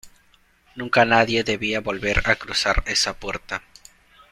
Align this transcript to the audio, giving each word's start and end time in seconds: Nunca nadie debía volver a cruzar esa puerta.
Nunca 0.77 1.05
nadie 1.05 1.43
debía 1.43 1.79
volver 1.79 2.23
a 2.27 2.35
cruzar 2.35 2.81
esa 2.87 3.13
puerta. 3.19 3.61